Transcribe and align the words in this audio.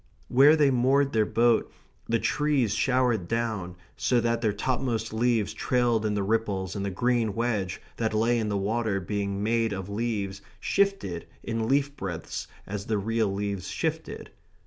Where 0.29 0.55
they 0.55 0.71
moored 0.71 1.13
their 1.13 1.27
boat 1.27 1.71
the 2.09 2.17
trees 2.17 2.73
showered 2.73 3.27
down, 3.27 3.75
so 3.95 4.19
that 4.19 4.41
their 4.41 4.51
topmost 4.51 5.13
leaves 5.13 5.53
trailed 5.53 6.07
in 6.07 6.15
the 6.15 6.23
ripples 6.23 6.75
and 6.75 6.83
the 6.83 6.89
green 6.89 7.35
wedge 7.35 7.79
that 7.97 8.11
lay 8.11 8.39
in 8.39 8.49
the 8.49 8.57
water 8.57 8.99
being 8.99 9.43
made 9.43 9.73
of 9.73 9.89
leaves 9.89 10.41
shifted 10.59 11.27
in 11.43 11.67
leaf 11.67 11.95
breadths 11.95 12.47
as 12.65 12.87
the 12.87 12.97
real 12.97 13.31
leaves 13.31 13.67
shifted. 13.67 14.31